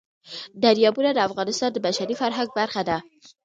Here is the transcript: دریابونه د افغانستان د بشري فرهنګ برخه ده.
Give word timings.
دریابونه 0.63 1.09
د 1.13 1.19
افغانستان 1.27 1.69
د 1.73 1.77
بشري 1.85 2.15
فرهنګ 2.21 2.49
برخه 2.59 2.81
ده. 2.89 2.97